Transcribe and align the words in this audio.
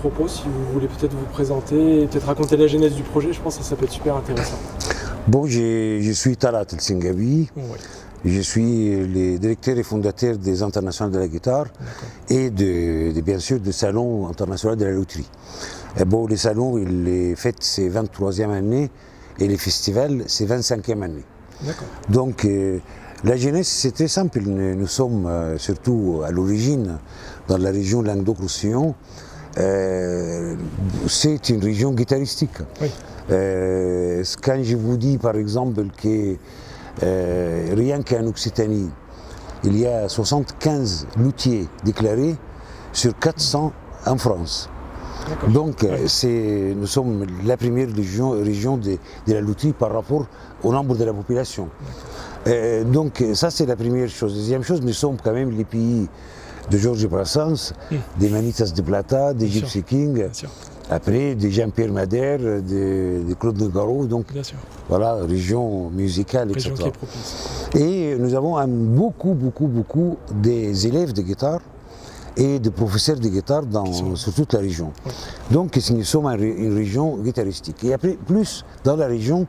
propos, 0.00 0.28
si 0.28 0.42
vous 0.44 0.72
voulez 0.72 0.88
peut-être 0.88 1.12
vous 1.12 1.26
présenter 1.26 2.02
et 2.02 2.06
peut-être 2.06 2.26
raconter 2.26 2.56
la 2.56 2.66
genèse 2.66 2.94
du 2.94 3.02
projet, 3.02 3.32
je 3.32 3.40
pense 3.40 3.58
que 3.58 3.64
ça 3.64 3.76
peut 3.76 3.84
être 3.84 3.92
super 3.92 4.16
intéressant. 4.16 4.56
Bon, 5.28 5.46
je 5.46 6.12
suis 6.12 6.36
Talat 6.36 6.64
El 6.72 6.80
Singabi. 6.80 7.50
Je 8.24 8.40
suis 8.40 8.96
le 8.96 9.38
directeur 9.38 9.78
et 9.78 9.82
fondateur 9.82 10.36
des 10.36 10.62
Internationales 10.62 11.12
de 11.12 11.18
la 11.18 11.28
guitare 11.28 11.66
et 12.28 12.50
de, 12.50 13.12
de, 13.12 13.20
bien 13.20 13.38
sûr 13.38 13.60
du 13.60 13.72
Salon 13.72 14.28
international 14.28 14.76
de 14.76 14.84
la 14.84 14.90
loterie. 14.90 15.28
Et 15.98 16.04
bon, 16.04 16.26
le 16.26 16.36
salon, 16.36 16.78
il 16.78 17.08
est 17.08 17.34
fait 17.34 17.56
ses 17.60 17.90
23e 17.90 18.50
année 18.50 18.90
et 19.38 19.48
les 19.48 19.56
festivals, 19.56 20.24
c'est 20.26 20.46
25e 20.46 21.02
année. 21.02 21.24
Donc, 22.08 22.44
euh, 22.44 22.78
la 23.24 23.36
jeunesse, 23.36 23.68
c'est 23.68 23.92
très 23.92 24.08
simple. 24.08 24.40
Nous, 24.40 24.76
nous 24.76 24.86
sommes 24.86 25.26
euh, 25.26 25.58
surtout 25.58 26.22
à 26.24 26.30
l'origine 26.30 26.98
dans 27.48 27.58
la 27.58 27.70
région 27.70 28.02
Languedoc-Roussillon. 28.02 28.94
Euh, 29.58 30.54
c'est 31.08 31.48
une 31.48 31.62
région 31.62 31.92
guitaristique. 31.92 32.58
Oui. 32.80 32.90
Euh, 33.30 34.24
quand 34.42 34.62
je 34.62 34.76
vous 34.76 34.96
dis 34.96 35.18
par 35.18 35.36
exemple 35.36 35.84
que 36.02 36.36
euh, 37.02 37.74
rien 37.76 38.02
qu'en 38.02 38.26
Occitanie, 38.26 38.90
il 39.64 39.78
y 39.78 39.86
a 39.86 40.08
75 40.08 41.06
loutiers 41.18 41.68
déclarés 41.84 42.36
sur 42.92 43.16
400 43.18 43.72
en 44.06 44.16
France. 44.16 44.68
Donc 45.48 45.84
euh, 45.84 46.74
nous 46.74 46.86
sommes 46.86 47.26
la 47.44 47.56
première 47.56 47.88
région, 47.94 48.30
région 48.30 48.76
de, 48.76 48.96
de 49.26 49.32
la 49.34 49.40
loterie 49.40 49.72
par 49.72 49.92
rapport 49.92 50.26
au 50.62 50.72
nombre 50.72 50.96
de 50.96 51.04
la 51.04 51.12
population. 51.12 51.68
Euh, 52.46 52.84
donc 52.84 53.22
ça 53.34 53.50
c'est 53.50 53.66
la 53.66 53.76
première 53.76 54.08
chose. 54.08 54.34
Deuxième 54.34 54.62
chose, 54.62 54.80
nous 54.82 54.92
sommes 54.92 55.18
quand 55.22 55.32
même 55.32 55.50
les 55.50 55.64
pays 55.64 56.08
de 56.70 56.78
Georges 56.78 57.06
Brassens, 57.08 57.72
des 58.18 58.28
Manitas 58.28 58.72
de 58.74 58.82
Plata, 58.82 59.34
des 59.34 59.46
Bien 59.46 59.54
sûr. 59.60 59.60
Gypsy 59.68 59.82
King, 59.82 60.24
après 60.90 61.34
des 61.34 61.50
Jean-Pierre 61.50 61.92
Madère, 61.92 62.38
de, 62.38 63.22
de 63.28 63.34
Claude 63.38 63.58
Nougaro, 63.60 64.06
donc 64.06 64.26
voilà, 64.88 65.14
région 65.14 65.90
musicale, 65.90 66.50
Région 66.52 66.74
etc. 66.74 66.90
est. 67.74 67.78
Et 67.78 68.16
nous 68.18 68.34
avons 68.34 68.56
un- 68.56 68.66
beaucoup, 68.68 69.34
beaucoup, 69.34 69.66
beaucoup 69.66 70.16
des 70.34 70.86
élèves 70.86 71.12
de 71.12 71.22
guitare 71.22 71.60
et 72.36 72.58
de 72.60 72.70
professeurs 72.70 73.18
de 73.18 73.28
guitare 73.28 73.66
dans, 73.66 73.86
sont- 73.92 74.16
sur 74.16 74.32
toute 74.32 74.52
la 74.54 74.60
région. 74.60 74.92
Donc 75.50 75.78
nous 75.90 76.04
sommes 76.04 76.26
une 76.26 76.74
région 76.74 77.16
guitaristique? 77.18 77.82
Et 77.84 77.92
après, 77.92 78.16
plus 78.26 78.64
dans 78.84 78.96
la 78.96 79.06
région, 79.06 79.46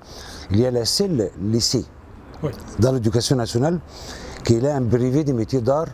il 0.51 0.59
y 0.59 0.65
a 0.65 0.71
la 0.71 0.85
seule 0.85 1.29
lycée 1.41 1.85
dans 2.79 2.91
l'éducation 2.91 3.35
nationale 3.35 3.79
qui 4.43 4.57
a 4.65 4.75
un 4.75 4.81
brevet 4.81 5.23
des 5.23 5.33
métiers 5.33 5.61
d'art 5.61 5.87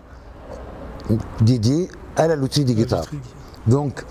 dédié 1.42 1.88
à 2.16 2.28
la 2.28 2.36
loterie 2.36 2.66
de 2.66 2.74
guitare. 2.74 3.06
L'industrie. 3.12 3.20
Donc 3.68 4.04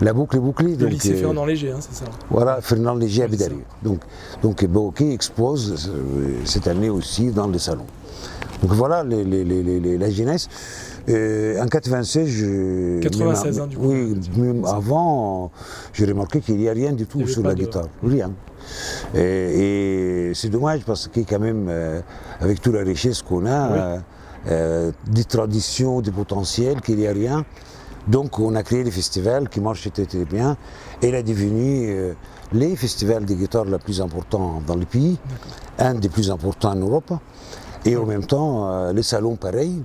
la 0.00 0.12
boucle 0.12 0.36
est 0.36 0.40
bouclée. 0.40 0.70
Le 0.72 0.76
donc, 0.76 0.90
lycée 0.90 1.12
euh, 1.14 1.20
Fernand 1.20 1.44
Léger, 1.46 1.70
hein, 1.72 1.78
c'est 1.80 1.94
ça. 1.94 2.04
voilà, 2.30 2.60
Fernand 2.60 2.94
Léger 2.94 3.22
à 3.24 3.28
Bidari. 3.28 3.58
Donc, 3.82 4.00
donc 4.42 4.64
Bohoké 4.64 5.12
expose 5.12 5.90
euh, 5.94 6.34
cette 6.44 6.66
année 6.66 6.90
aussi 6.90 7.30
dans 7.30 7.46
les 7.48 7.58
salons. 7.60 7.86
Donc 8.62 8.72
voilà 8.72 9.04
les- 9.04 9.24
les- 9.24 9.44
les- 9.44 9.62
les- 9.62 9.80
les- 9.80 9.98
la 9.98 10.10
jeunesse. 10.10 10.48
Euh, 11.08 11.62
en 11.62 11.66
96, 11.66 12.26
je, 12.28 12.98
96, 13.00 13.56
même- 13.56 13.64
hein, 13.64 13.66
du 13.68 13.76
coup. 13.76 13.88
Oui, 13.88 14.14
même 14.38 14.64
avant, 14.64 15.50
j'ai 15.92 16.06
remarqué 16.06 16.40
qu'il 16.40 16.56
n'y 16.56 16.68
a 16.68 16.72
rien 16.72 16.92
du 16.92 17.04
tout 17.06 17.26
sur 17.26 17.42
la 17.42 17.54
de- 17.54 17.60
guitare. 17.62 17.88
Rien. 18.02 18.30
Et, 19.14 20.30
et 20.30 20.34
c'est 20.34 20.48
dommage 20.48 20.80
parce 20.86 21.08
que 21.08 21.20
quand 21.20 21.38
même, 21.40 21.68
avec 22.40 22.62
toute 22.62 22.74
la 22.74 22.82
richesse 22.82 23.20
qu'on 23.22 23.44
a, 23.46 23.68
Oui. 23.96 24.00
Euh, 24.48 24.92
des 25.06 25.24
traditions, 25.24 26.00
des 26.00 26.10
potentiels, 26.10 26.80
qu'il 26.80 26.96
n'y 26.96 27.06
a 27.06 27.12
rien. 27.12 27.44
Donc 28.06 28.38
on 28.38 28.54
a 28.54 28.62
créé 28.62 28.84
des 28.84 28.90
festivals 28.90 29.48
qui 29.48 29.60
marchent 29.60 29.90
très 29.90 30.04
très 30.04 30.24
bien. 30.24 30.56
Et 31.02 31.08
il 31.08 31.14
est 31.14 31.22
devenu 31.22 31.88
euh, 31.88 32.12
les 32.52 32.76
festivals 32.76 33.24
de 33.24 33.34
guitare 33.34 33.64
les 33.64 33.78
plus 33.78 34.00
importants 34.00 34.62
dans 34.66 34.76
le 34.76 34.84
pays, 34.84 35.18
un 35.78 35.94
des 35.94 36.08
plus 36.08 36.30
importants 36.30 36.72
en 36.72 36.76
Europe. 36.76 37.12
Et 37.86 37.96
en 37.96 38.06
même 38.06 38.24
temps, 38.26 38.70
euh, 38.70 38.92
les 38.92 39.02
salons 39.02 39.36
pareils, 39.36 39.82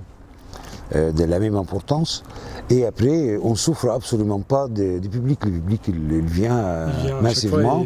euh, 0.94 1.12
de 1.12 1.24
la 1.24 1.38
même 1.38 1.56
importance. 1.56 2.22
Et 2.68 2.84
après, 2.86 3.38
on 3.42 3.50
ne 3.50 3.54
souffre 3.56 3.88
absolument 3.88 4.40
pas 4.40 4.68
du 4.68 5.08
public. 5.08 5.44
Le 5.44 5.50
public, 5.52 5.82
il, 5.88 6.12
il 6.12 6.26
vient, 6.26 6.88
Il 7.04 7.14
massivement. 7.22 7.84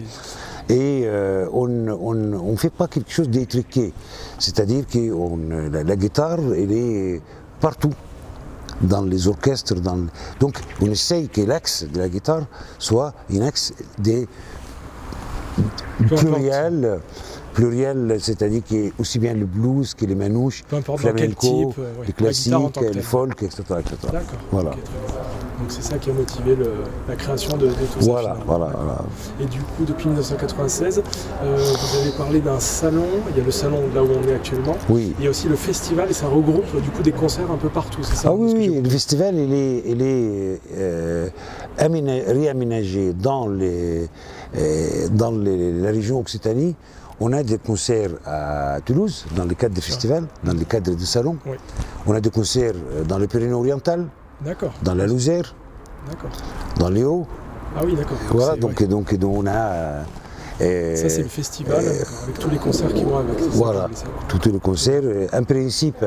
Et 0.68 1.02
euh, 1.04 1.46
on 1.52 1.66
ne 1.66 2.56
fait 2.56 2.70
pas 2.70 2.88
quelque 2.88 3.10
chose 3.10 3.28
d'étriqué. 3.28 3.92
C'est-à-dire 4.38 4.86
que 4.86 5.12
on- 5.12 5.38
la, 5.70 5.82
la 5.84 5.96
guitare, 5.96 6.38
elle 6.56 6.72
est 6.72 7.20
partout, 7.60 7.92
dans 8.80 9.02
les 9.02 9.28
orchestres. 9.28 9.74
Dans 9.80 9.96
le- 9.96 10.08
Donc 10.40 10.54
on 10.80 10.86
essaye 10.90 11.28
que 11.28 11.42
l'axe 11.42 11.84
de 11.84 11.98
la 11.98 12.08
guitare 12.08 12.46
soit 12.78 13.12
un 13.32 13.42
axe 13.42 13.72
des 13.98 14.26
pluriel, 16.16 16.98
pluriel, 17.52 18.16
c'est-à-dire 18.20 18.62
que 18.68 18.90
aussi 18.98 19.18
bien 19.20 19.34
le 19.34 19.46
blues 19.46 19.94
que 19.94 20.04
les 20.06 20.14
manouches, 20.16 20.64
flamenco, 20.96 21.46
type, 21.68 21.78
ouais, 21.78 21.84
les 22.00 22.06
la 22.08 22.12
classiques, 22.14 22.44
guitare 22.52 22.64
en 22.64 22.68
tant 22.70 22.80
que 22.80 22.86
le 22.86 23.02
folk, 23.02 23.42
etc. 23.42 23.62
etc. 23.78 23.96
D'accord. 24.12 24.38
Voilà. 24.50 24.70
Donc 25.60 25.70
c'est 25.70 25.82
ça 25.82 25.98
qui 25.98 26.10
a 26.10 26.12
motivé 26.12 26.56
le- 26.56 26.72
la 27.08 27.14
création 27.16 27.56
de, 27.56 27.66
de 27.66 27.70
tout 27.72 28.00
ça. 28.00 28.10
Voilà, 28.10 28.34
finalement. 28.34 28.44
voilà, 28.46 28.72
voilà. 28.76 29.04
Et 29.40 29.44
du 29.46 29.60
coup, 29.60 29.84
depuis 29.86 30.08
1996, 30.08 31.02
euh, 31.42 31.56
vous 31.56 31.98
avez 32.00 32.10
parlé 32.16 32.40
d'un 32.40 32.58
salon. 32.58 33.04
Il 33.30 33.38
y 33.38 33.40
a 33.40 33.44
le 33.44 33.50
salon 33.50 33.80
là 33.94 34.02
où 34.02 34.08
on 34.08 34.28
est 34.28 34.34
actuellement. 34.34 34.76
Oui. 34.88 35.14
Il 35.18 35.24
y 35.24 35.28
a 35.28 35.30
aussi 35.30 35.48
le 35.48 35.56
festival 35.56 36.10
et 36.10 36.12
ça 36.12 36.26
regroupe 36.26 36.80
du 36.82 36.90
coup 36.90 37.02
des 37.02 37.12
concerts 37.12 37.50
un 37.50 37.56
peu 37.56 37.68
partout, 37.68 38.02
c'est 38.02 38.16
ça 38.16 38.28
Ah 38.30 38.34
oui, 38.34 38.80
le 38.82 38.88
festival, 38.90 39.36
il 39.36 39.52
est, 39.54 39.82
il 39.86 40.02
est 40.02 40.60
euh, 40.76 41.28
aména- 41.78 42.24
réaménagé 42.26 43.12
dans, 43.12 43.46
les, 43.48 44.08
euh, 44.56 45.08
dans 45.12 45.30
les- 45.30 45.72
la 45.72 45.90
région 45.90 46.18
Occitanie. 46.18 46.74
On 47.20 47.32
a 47.32 47.44
des 47.44 47.58
concerts 47.58 48.10
à 48.26 48.78
Toulouse, 48.84 49.24
dans 49.36 49.44
le 49.44 49.54
cadre 49.54 49.74
des 49.76 49.80
festivals, 49.80 50.26
dans 50.42 50.52
le 50.52 50.64
cadre 50.64 50.94
du 50.96 51.06
salon. 51.06 51.36
Oui. 51.46 51.56
On 52.08 52.12
a 52.12 52.20
des 52.20 52.30
concerts 52.30 52.74
dans 53.06 53.18
le 53.18 53.28
Pyrénées 53.28 53.52
oriental, 53.52 54.06
D'accord, 54.44 54.72
dans 54.82 54.94
la 54.94 55.06
Lozère, 55.06 55.54
d'accord. 56.10 56.30
dans 56.78 56.88
l'Hérault. 56.90 57.26
Ah 57.76 57.80
oui, 57.84 57.94
d'accord. 57.96 58.16
Voilà, 58.30 58.56
donc, 58.56 58.78
ouais. 58.80 58.86
donc, 58.86 59.14
donc 59.14 59.36
on 59.36 59.46
a. 59.46 60.04
euh, 60.60 60.96
Ça, 60.96 61.08
c'est 61.08 61.22
le 61.22 61.28
festival, 61.28 61.76
avec 61.84 62.38
tous 62.38 62.50
les 62.50 62.58
concerts 62.58 62.92
qui 62.92 63.04
vont 63.04 63.18
avec. 63.18 63.38
Voilà, 63.50 63.80
je 63.80 63.84
voulais 63.86 63.96
savoir. 63.96 64.26
tout 64.28 64.40
le 64.52 64.58
concert. 64.58 65.00
euh, 65.04 65.26
En 65.32 65.44
principe, 65.44 66.04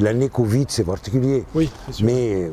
l'année 0.00 0.28
Covid, 0.28 0.66
c'est 0.68 0.84
particulier. 0.84 1.44
Oui, 1.54 1.70
bien 1.86 1.94
sûr. 1.94 2.06
Mais 2.06 2.44
euh, 2.44 2.50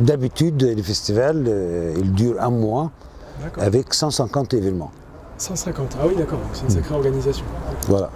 d'habitude, 0.00 0.62
le 0.76 0.82
festival, 0.82 1.44
euh, 1.46 1.94
il 1.98 2.12
dure 2.12 2.36
un 2.40 2.50
mois 2.50 2.90
avec 3.58 3.92
150 3.92 4.54
événements. 4.54 4.90
150. 5.38 5.96
Ah 6.00 6.04
oui, 6.08 6.14
d'accord. 6.16 6.38
C'est 6.52 6.64
une 6.64 6.70
sacrée 6.70 6.94
organisation. 6.94 7.44
D'accord. 7.44 7.84
Voilà. 7.88 8.10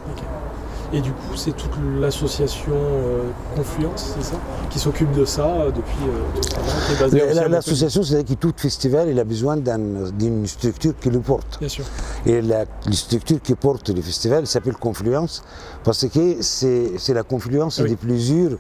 Et 0.92 1.00
du 1.02 1.10
coup, 1.12 1.36
c'est 1.36 1.54
toute 1.54 1.70
l'association 2.00 2.72
euh, 2.72 3.24
Confluence, 3.54 4.14
c'est 4.16 4.24
ça 4.24 4.36
Qui 4.70 4.78
s'occupe 4.78 5.12
de 5.12 5.26
ça 5.26 5.44
euh, 5.46 5.70
depuis 5.70 5.98
euh, 6.08 7.00
la- 7.00 7.06
Montpellier. 7.26 7.48
L'association, 7.50 8.02
c'est-à-dire 8.02 8.34
que 8.36 8.40
tout 8.40 8.54
festival, 8.56 9.08
il 9.10 9.20
a 9.20 9.24
besoin 9.24 9.58
d'un- 9.58 10.10
d'une 10.18 10.46
structure 10.46 10.94
qui 10.98 11.10
le 11.10 11.20
porte. 11.20 11.58
Bien 11.58 11.68
sûr. 11.68 11.84
Et 12.24 12.40
la, 12.40 12.64
la 12.86 12.92
structure 12.92 13.40
qui 13.42 13.54
porte 13.54 13.90
le 13.90 14.00
festival 14.00 14.46
s'appelle 14.46 14.76
Confluence, 14.76 15.42
parce 15.84 16.06
que 16.08 16.40
c'est 16.40 17.12
la 17.14 17.22
confluence 17.22 17.78
Ah 17.80 17.82
oui. 17.84 17.90
de 17.90 17.94
plusieurs 17.96 18.52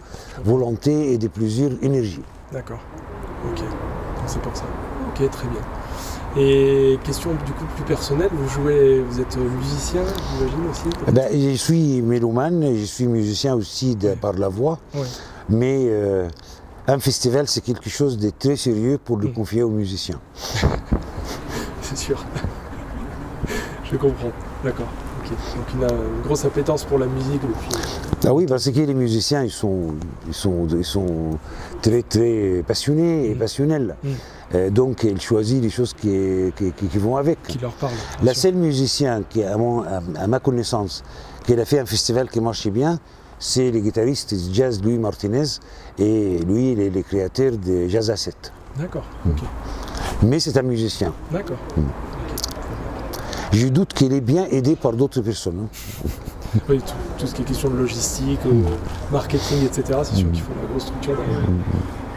volontés 0.44 1.14
et 1.14 1.18
de 1.18 1.28
plusieurs 1.28 1.72
énergies. 1.82 2.22
D'accord. 2.52 2.80
Ok. 3.50 3.62
C'est 4.26 4.42
pour 4.42 4.54
ça. 4.54 4.64
Ok, 5.20 5.30
très 5.30 5.48
bien. 5.48 5.60
Et 6.36 6.98
question 7.04 7.30
du 7.32 7.52
coup 7.52 7.64
plus 7.74 7.84
personnelle, 7.84 8.28
vous 8.32 8.48
jouez, 8.48 9.00
vous 9.00 9.20
êtes 9.20 9.36
euh, 9.38 9.48
musicien, 9.58 10.02
j'imagine 10.36 10.70
aussi 10.70 11.12
ben, 11.12 11.26
je 11.32 11.56
suis 11.56 12.02
mélomane, 12.02 12.76
je 12.76 12.84
suis 12.84 13.06
musicien 13.06 13.54
aussi 13.54 13.96
de- 13.96 14.14
par 14.14 14.34
la 14.34 14.48
voix, 14.48 14.78
Ouais. 14.94 15.00
mais 15.48 15.86
euh, 15.88 16.28
un 16.86 16.98
festival, 17.00 17.48
c'est 17.48 17.62
quelque 17.62 17.88
chose 17.90 18.18
de 18.18 18.30
très 18.38 18.56
sérieux 18.56 18.98
pour 19.02 19.16
le 19.16 19.28
Mm. 19.28 19.32
confier 19.32 19.62
aux 19.62 19.70
musiciens. 19.70 20.20
C'est 21.82 21.96
sûr. 21.98 22.22
Je 23.90 23.96
comprends. 23.96 24.30
D'accord. 24.62 24.86
Ok. 25.24 25.30
Donc 25.30 25.66
il 25.78 25.84
a 25.84 25.88
une 25.88 26.22
grosse 26.22 26.44
appétence 26.44 26.84
pour 26.84 26.98
la 26.98 27.06
musique 27.06 27.40
depuis. 27.40 27.80
Ah 28.26 28.34
oui, 28.34 28.44
parce 28.46 28.70
que 28.70 28.80
les 28.80 28.94
musiciens, 28.94 29.42
ils 29.42 29.50
sont, 29.50 29.94
ils 30.26 30.34
sont, 30.34 30.66
ils 30.68 30.84
sont 30.84 31.38
très, 31.80 32.02
très 32.02 32.62
passionnés 32.66 33.30
et 33.30 33.34
Mm. 33.34 33.38
passionnels. 33.38 33.96
Mm. 34.04 34.08
Euh, 34.54 34.70
donc, 34.70 35.04
ils 35.04 35.20
choisissent 35.20 35.60
les 35.62 35.70
choses 35.70 35.92
qui, 35.94 36.08
qui- 36.56 36.72
qui- 36.72 36.86
qui 36.86 36.98
vont 36.98 37.16
avec. 37.16 37.42
Qui 37.42 37.58
leur 37.58 37.72
parle. 37.72 37.92
La 38.22 38.32
seule 38.34 38.54
musicien 38.54 39.22
qui, 39.28 39.42
à, 39.44 39.56
mon- 39.58 39.82
à- 39.82 40.00
à 40.18 40.26
ma 40.26 40.38
connaissance, 40.40 41.02
qui 41.44 41.52
a 41.54 41.64
fait 41.64 41.80
un 41.80 41.86
festival 41.86 42.28
qui 42.30 42.40
marchait 42.40 42.70
bien, 42.70 42.98
c'est 43.38 43.70
le 43.70 43.80
guitariste 43.80 44.34
jazz 44.52 44.82
Louis 44.82 44.98
Martinez. 44.98 45.44
Et 45.98 46.38
lui, 46.46 46.72
il 46.72 46.80
est 46.80 46.90
le 46.90 47.02
créateur 47.02 47.52
de 47.58 47.86
Jazz 47.88 48.12
7. 48.14 48.52
D'accord. 48.78 49.04
Ok. 49.28 49.40
Mais 50.22 50.40
c'est 50.40 50.56
un 50.56 50.62
musicien. 50.62 51.12
D'accord. 51.30 51.58
Je 53.52 53.68
doute 53.68 53.92
qu'il 53.94 54.12
est 54.12 54.20
bien 54.20 54.46
aidé 54.50 54.76
par 54.76 54.92
d'autres 54.92 55.20
personnes. 55.20 55.66
hein. 55.66 56.08
Oui, 56.68 56.78
tout, 56.78 56.92
tout 57.18 57.26
ce 57.26 57.34
qui 57.34 57.42
est 57.42 57.44
question 57.44 57.68
de 57.70 57.76
logistique, 57.76 58.40
euh, 58.46 58.62
marketing, 59.12 59.64
etc. 59.66 59.98
C'est 60.04 60.16
sûr 60.16 60.30
qu'il 60.32 60.40
faut 60.42 60.52
la 60.60 60.66
grosse 60.68 60.84
structure 60.84 61.16
derrière. 61.16 61.40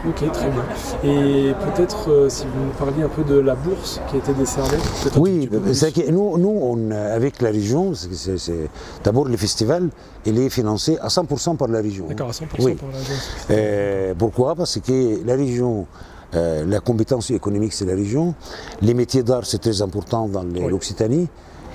Ok, 0.08 0.32
très 0.32 0.50
bien. 0.50 0.64
Et 1.04 1.52
peut-être 1.54 2.10
euh, 2.10 2.28
si 2.28 2.44
vous 2.44 2.64
nous 2.66 2.72
parliez 2.72 3.04
un 3.04 3.08
peu 3.08 3.22
de 3.22 3.38
la 3.38 3.54
bourse 3.54 4.00
qui 4.08 4.16
a 4.16 4.18
été 4.18 4.32
décernée. 4.34 4.76
Oui, 5.16 5.48
c'est 5.72 5.92
que 5.92 6.10
nous, 6.10 6.36
nous 6.38 6.48
on, 6.60 6.90
euh, 6.90 7.14
avec 7.16 7.40
la 7.40 7.50
région, 7.50 7.92
c'est- 7.94 8.68
d'abord 9.04 9.26
le 9.26 9.36
festival, 9.36 9.90
il 10.26 10.38
est 10.40 10.48
financé 10.50 10.98
à 11.00 11.08
100% 11.08 11.54
par 11.54 11.68
la 11.68 11.80
région. 11.80 12.06
D'accord, 12.08 12.30
à 12.30 12.32
100% 12.32 12.64
Oui. 12.64 12.74
par 12.74 12.88
l'agence. 12.88 13.28
Euh, 13.50 14.12
pourquoi? 14.18 14.56
Parce 14.56 14.80
que 14.80 15.24
la 15.24 15.34
région, 15.36 15.86
euh, 16.34 16.64
la 16.66 16.80
compétence 16.80 17.30
économique, 17.30 17.72
c'est 17.72 17.84
la 17.84 17.94
région. 17.94 18.34
Les 18.80 18.94
métiers 18.94 19.22
d'art, 19.22 19.46
c'est 19.46 19.58
très 19.60 19.82
important 19.82 20.26
dans 20.26 20.42
Oui. 20.44 20.66
l'Occitanie. 20.68 21.28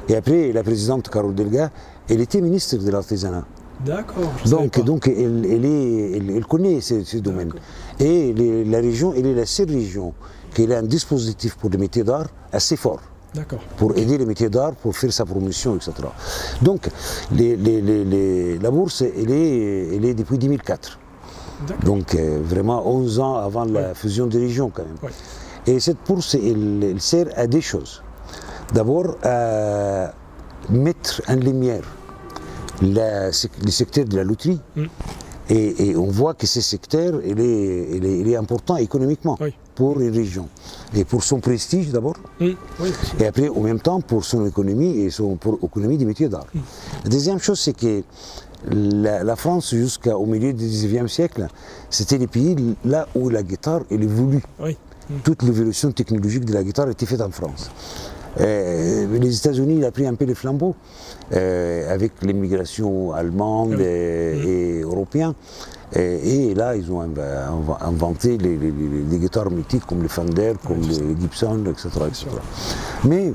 Et 0.09 0.15
après, 0.18 0.51
la 0.51 0.63
présidente 0.63 1.07
Carole 1.09 1.33
Delga, 1.33 1.69
elle 2.09 2.19
était 2.21 2.41
ministre 2.41 2.75
de 2.77 2.91
l'artisanat. 2.91 3.45
D'accord. 3.85 4.31
Donc, 4.83 5.07
elle, 5.07 5.45
elle 5.45 5.65
est- 5.65 6.18
elle- 6.18 6.31
elle 6.31 6.45
connaît 6.45 6.81
ce, 6.81 7.03
ce 7.03 7.18
domaine. 7.18 7.51
Et 8.00 8.33
les- 8.33 8.65
la 8.65 8.79
région, 8.79 9.13
elle 9.15 9.25
est 9.27 9.35
la 9.35 9.45
seule 9.45 9.69
région 9.69 10.13
qui 10.53 10.71
a 10.74 10.79
un 10.79 10.83
dispositif 10.83 11.56
pour 11.56 11.69
les 11.69 11.77
métiers 11.77 12.03
d'art 12.03 12.27
assez 12.51 12.75
fort 12.75 13.01
D'accord. 13.35 13.59
pour 13.77 13.95
aider 13.97 14.18
les 14.18 14.25
métiers 14.25 14.50
d'art, 14.50 14.74
pour 14.74 14.95
faire 14.95 15.13
sa 15.13 15.25
promotion, 15.25 15.75
etc. 15.75 15.91
Donc, 16.62 16.89
les- 17.31 17.56
les- 17.56 18.57
la 18.57 18.71
bourse, 18.71 19.01
elle 19.03 19.31
est, 19.31 19.95
elle 19.95 20.06
est 20.06 20.13
depuis 20.15 20.38
2004. 20.39 20.97
D'accord. 21.68 21.83
Donc, 21.83 22.15
euh, 22.15 22.39
vraiment 22.44 22.88
11 22.88 23.19
ans 23.19 23.35
avant 23.35 23.65
la 23.65 23.94
fusion 23.94 24.25
des 24.27 24.39
régions, 24.39 24.71
quand 24.74 24.83
même. 24.83 24.95
Ouais. 25.03 25.09
Et 25.71 25.79
cette 25.79 25.97
bourse, 26.07 26.33
elle, 26.35 26.83
elle 26.83 27.01
sert 27.01 27.27
à 27.35 27.45
des 27.45 27.62
choses. 27.62 28.01
D'abord, 28.74 29.18
à 29.24 30.13
mettre 30.69 31.21
en 31.27 31.35
lumière 31.35 31.83
la- 32.81 33.27
le 33.27 33.71
secteur 33.71 34.06
de 34.06 34.15
la 34.15 34.24
loterie. 34.24 34.59
Mm. 34.75 34.85
Et, 35.50 35.91
et 35.91 35.95
on 35.95 36.07
voit 36.07 36.33
que 36.33 36.45
ce 36.45 36.59
secteur, 36.59 37.21
il 37.25 37.39
est, 37.39 37.88
il 37.95 38.06
est- 38.06 38.19
il 38.19 38.27
est 38.29 38.35
important 38.35 38.75
économiquement 38.75 39.38
Oui. 39.39 39.53
pour 39.75 39.97
une 40.01 40.12
région. 40.13 40.50
Et 40.94 41.06
pour 41.06 41.24
son 41.24 41.39
prestige 41.39 41.89
d'abord, 41.91 42.18
Oui, 42.41 42.57
sûr. 42.81 43.21
et 43.21 43.27
après, 43.27 43.47
en 43.47 43.62
même 43.62 43.79
temps, 43.79 44.01
pour 44.01 44.25
son 44.25 44.45
économie 44.45 44.97
et 45.00 45.09
son, 45.09 45.38
pour 45.38 45.57
l'économie 45.62 45.97
des 45.97 46.03
métiers 46.03 46.27
d'art. 46.27 46.47
La 47.06 47.09
deuxième 47.09 47.39
chose, 47.39 47.62
c'est 47.62 47.71
que 47.77 48.03
la, 48.69 49.24
la 49.24 49.35
France, 49.38 49.74
jusqu'au 49.74 50.25
milieu 50.25 50.51
du 50.51 50.65
XIXe 50.65 51.09
siècle, 51.09 51.47
c'était 51.89 52.18
le 52.18 52.27
pays 52.27 52.75
là 52.83 53.07
où 53.15 53.29
la 53.29 53.41
guitare 53.41 53.83
elle 53.89 54.03
évolue. 54.03 54.44
Oui. 54.59 54.75
Toute 55.24 55.44
l'évolution 55.44 55.94
technologique 55.94 56.44
de 56.44 56.53
la 56.53 56.62
guitare 56.65 56.89
était 56.89 57.06
faite 57.06 57.21
en 57.21 57.31
France. 57.31 57.71
Euh, 58.39 59.07
les 59.19 59.36
États-Unis, 59.38 59.75
il 59.78 59.86
a 59.86 59.92
pris 59.92 60.06
un 60.07 60.16
peu 60.16 60.25
les 60.25 60.36
flambeaux 60.36 60.75
euh, 61.34 61.94
avec 61.94 62.12
l'immigration 62.22 63.12
allemande 63.13 63.75
Oui. 63.78 63.84
et, 63.84 64.78
et 64.78 64.81
européenne. 64.81 65.34
Et, 65.95 66.50
et 66.50 66.54
là, 66.56 66.75
ils 66.75 66.92
ont 66.92 67.01
inv- 67.01 67.18
inv- 67.18 67.78
inventé 67.81 68.38
les, 68.38 68.57
les- 68.57 68.72
les- 68.72 69.04
les 69.10 69.18
guitares 69.18 69.50
mythiques 69.50 69.86
comme 69.86 70.01
les 70.04 70.10
Fender, 70.10 70.54
comme 70.68 70.84
sais. 70.84 71.01
les 71.01 71.16
Gibson, 71.19 71.63
etc. 71.69 71.89
etc. 72.07 72.25
Mais 73.06 73.34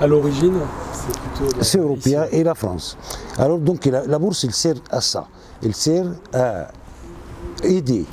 À 0.00 0.06
l'origine, 0.06 0.54
c'est 0.92 1.18
plutôt. 1.18 1.56
c'est 1.62 1.78
européen 1.78 2.26
ici. 2.26 2.36
et 2.36 2.44
la 2.44 2.54
France. 2.54 2.96
Alors 3.38 3.58
donc 3.58 3.86
la, 3.86 4.06
la 4.06 4.18
bourse, 4.18 4.44
elle 4.44 4.52
sert 4.54 4.76
à 4.90 5.00
ça. 5.00 5.26
Elle 5.64 5.74
sert 5.74 6.06
à 6.34 6.68
aider 7.64 8.04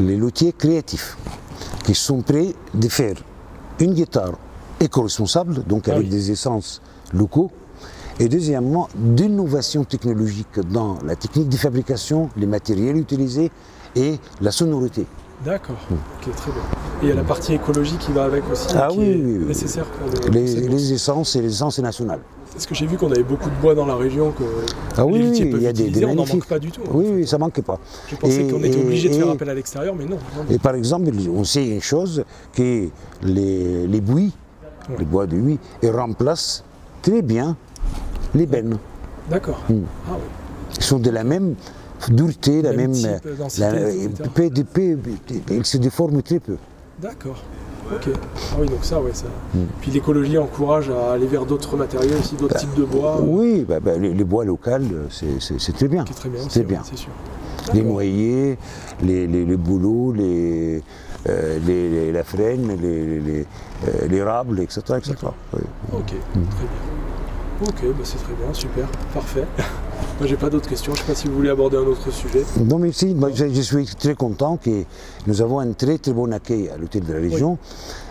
les 0.00 0.16
luthiers 0.16 0.52
créatifs 0.56 1.16
qui 1.84 1.94
sont 1.94 2.22
prêts 2.22 2.54
de 2.72 2.88
faire 2.88 3.16
une 3.78 3.92
guitare 3.92 4.32
éco-responsable, 4.80 5.62
donc 5.64 5.88
avec 5.88 6.04
oui. 6.04 6.08
des 6.08 6.30
essences 6.30 6.80
locaux, 7.12 7.50
et 8.20 8.28
deuxièmement, 8.28 8.88
d'innovation 8.94 9.84
technologique 9.84 10.60
dans 10.70 10.98
la 11.04 11.16
technique 11.16 11.48
de 11.48 11.56
fabrication, 11.56 12.30
les 12.36 12.46
matériels 12.46 12.96
utilisés 12.96 13.50
et 13.96 14.18
la 14.40 14.52
sonorité. 14.52 15.06
D'accord. 15.44 15.76
Ok, 15.90 16.34
très 16.36 16.52
bien. 16.52 16.62
Et 17.02 17.06
il 17.06 17.08
y 17.08 17.12
a 17.12 17.16
la 17.16 17.24
partie 17.24 17.54
écologique 17.54 17.98
qui 17.98 18.12
va 18.12 18.24
avec 18.24 18.48
aussi, 18.50 18.68
Ah 18.76 18.88
qui 18.90 18.98
oui, 18.98 19.04
est 19.06 19.14
oui, 19.16 19.44
nécessaire 19.46 19.84
pour 19.84 20.08
le- 20.08 20.30
Les, 20.30 20.92
essences 20.92 21.34
et 21.36 21.42
les 21.42 21.48
essences 21.52 21.78
nationales. 21.80 22.20
Parce 22.52 22.66
que 22.66 22.74
j'ai 22.76 22.86
vu 22.86 22.96
qu'on 22.96 23.10
avait 23.10 23.24
beaucoup 23.24 23.50
de 23.50 23.54
bois 23.60 23.74
dans 23.74 23.84
la 23.84 23.96
région 23.96 24.30
que 24.30 24.44
Ah 24.96 25.04
oui, 25.04 25.18
les 25.18 25.38
il 25.38 25.60
y 25.62 25.66
a 25.66 25.72
des, 25.72 26.04
on 26.04 26.14
n'en 26.14 26.24
manque 26.24 26.46
pas 26.46 26.60
du 26.60 26.70
tout. 26.70 26.82
Oui, 26.92 27.06
oui, 27.12 27.26
ça 27.26 27.36
manque 27.36 27.60
pas. 27.62 27.80
Je 28.08 28.14
pensais 28.14 28.46
qu'on 28.46 28.62
était 28.62 28.78
obligé 28.80 29.08
de 29.08 29.14
faire 29.14 29.28
appel 29.28 29.50
à 29.50 29.54
l'extérieur, 29.54 29.96
mais 29.96 30.04
non. 30.04 30.18
Et 30.48 30.58
par 30.58 30.76
exemple, 30.76 31.10
on 31.34 31.42
sait 31.42 31.66
une 31.66 31.82
chose, 31.82 32.24
que 32.52 32.88
les, 33.24 33.86
les 33.88 34.00
buis, 34.00 34.32
Ouais. 34.88 34.96
les 34.98 35.04
bois 35.04 35.26
de 35.26 35.36
buis, 35.36 35.58
ils 35.82 35.90
remplacent 35.90 36.64
très 37.02 37.22
bien 37.22 37.56
les 38.34 38.46
bennes. 38.46 38.76
D'accord. 39.30 39.62
Hmm. 39.68 39.82
Ah 40.08 40.12
oui. 40.14 40.20
Ils 40.76 40.82
sont 40.82 40.98
de 40.98 41.10
la 41.10 41.24
même 41.24 41.54
dureté, 42.08 42.60
la 42.62 42.72
Même 42.72 42.92
ils 45.50 45.64
se 45.66 45.76
déforment 45.78 46.22
très 46.22 46.40
peu. 46.40 46.56
D'accord. 47.00 47.42
Ok. 47.92 48.08
Ah 48.52 48.56
oui, 48.60 48.66
donc 48.68 48.82
ça, 48.82 49.00
ouais, 49.00 49.12
ça. 49.12 49.26
Hmm. 49.54 49.64
Puis 49.80 49.90
l'écologie 49.90 50.38
encourage 50.38 50.90
à 50.90 51.12
aller 51.12 51.26
vers 51.26 51.44
d'autres 51.44 51.76
matériaux 51.76 52.16
aussi, 52.18 52.34
d'autres 52.34 52.56
types 52.58 52.74
de 52.76 52.84
bois. 52.84 53.20
Oui, 53.22 53.64
bah, 53.68 53.78
bah, 53.80 53.96
les, 53.98 54.12
les 54.14 54.24
bois 54.24 54.44
locaux, 54.44 54.70
c'est- 55.10 55.40
c'est 55.40 55.60
c'est 55.60 55.72
très 55.72 55.88
bien. 55.88 56.04
Qui 56.04 56.12
est 56.12 56.16
très 56.16 56.28
bien. 56.30 56.40
C'est 56.48 56.62
bien. 56.64 56.78
ouais, 56.80 56.86
C'est 56.90 56.96
sûr. 56.98 57.10
Les 57.72 57.82
noyers, 57.82 58.58
les, 59.02 59.26
les, 59.26 59.44
les 59.44 59.56
bouleaux, 59.56 60.12
les, 60.12 60.82
euh, 61.28 61.58
les- 61.66 61.88
les- 61.90 62.12
la 62.12 62.24
frêne, 62.24 62.68
les, 62.80 63.04
les, 63.06 63.20
les, 63.20 63.46
euh, 63.88 64.06
l'érable, 64.08 64.60
etc. 64.60 64.80
etc. 64.98 65.14
Oui. 65.54 65.60
Ok, 65.92 66.06
très 66.06 66.14
bien. 66.40 66.48
Ok, 67.62 67.96
bah 67.96 68.02
c'est 68.02 68.16
très 68.18 68.34
bien, 68.34 68.52
super, 68.52 68.86
parfait. 69.12 69.44
Moi, 70.20 70.28
j'ai 70.28 70.36
pas 70.36 70.48
d'autres 70.50 70.68
questions. 70.68 70.92
Je 70.94 71.00
sais 71.00 71.06
pas 71.06 71.14
si 71.14 71.26
vous 71.26 71.34
voulez 71.34 71.48
aborder 71.50 71.76
un 71.76 71.80
autre 71.86 72.10
sujet. 72.12 72.44
Non, 72.64 72.78
mais 72.78 72.92
si, 72.92 73.14
moi, 73.14 73.30
je, 73.34 73.48
je 73.48 73.60
suis 73.60 73.84
très 73.98 74.14
content 74.14 74.56
que 74.56 74.84
nous 75.26 75.42
avons 75.42 75.58
un 75.58 75.72
très 75.72 75.98
très 75.98 76.12
bon 76.12 76.32
accueil 76.32 76.68
à 76.68 76.76
l'hôtel 76.76 77.02
de 77.04 77.12
la 77.12 77.18
région. 77.18 77.58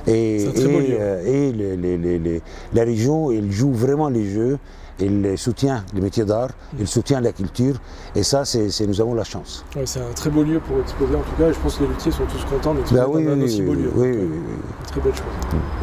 Et, 0.08 0.40
C'est 0.40 0.48
un 0.48 0.52
très 0.52 0.68
beau 0.74 0.80
et, 0.82 0.98
euh, 1.00 1.26
et 1.26 1.52
les- 1.54 2.42
la 2.74 2.84
région, 2.84 3.32
elle 3.32 3.50
joue 3.52 3.72
vraiment 3.72 4.10
les 4.10 4.26
jeux, 4.30 4.58
elle 5.00 5.38
soutient 5.38 5.84
les 5.94 6.02
métiers 6.02 6.26
d'art, 6.26 6.50
Mm. 6.74 6.78
elle 6.82 6.88
soutient 6.88 7.22
la 7.22 7.32
culture. 7.32 7.76
Et 8.16 8.24
ça, 8.24 8.46
c'est, 8.46 8.70
nous 8.88 9.02
avons 9.02 9.14
la 9.16 9.24
chance. 9.24 9.64
Ouais, 9.76 9.84
c'est 9.86 10.00
un 10.02 10.12
très 10.14 10.30
beau 10.30 10.44
lieu 10.44 10.60
pour 10.60 10.80
exposer 10.80 11.16
en 11.16 11.22
tout 11.22 11.36
cas. 11.38 11.50
Et 11.50 11.54
je 11.54 11.60
pense 11.60 11.76
que 11.78 11.84
les 11.84 11.90
luthiers 11.90 12.12
sont 12.12 12.26
tous 12.26 12.44
contents 12.46 12.74
Bah 12.92 13.06
oui, 13.10 13.24
dans 13.26 13.32
un 13.32 13.36
oui, 13.38 13.44
aussi 13.44 13.62
beau 13.62 13.74
lieu. 13.74 13.92
oui, 13.96 14.08
oui, 14.12 14.18
euh, 14.18 14.28
oui, 14.32 14.40
oui. 14.48 14.86
Très 14.88 15.02
belle 15.02 15.14
chose. 15.16 15.24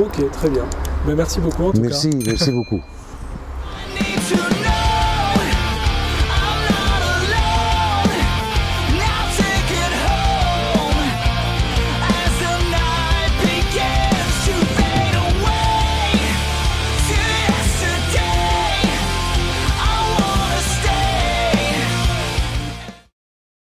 Ok, 0.06 0.30
très 0.32 0.50
bien. 0.50 0.64
Bah, 1.06 1.12
merci 1.16 1.40
beaucoup 1.40 1.64
en 1.64 1.72
tout 1.72 1.80
Merci, 1.80 2.10
cas. 2.10 2.18
merci 2.26 2.50
beaucoup. 2.52 2.80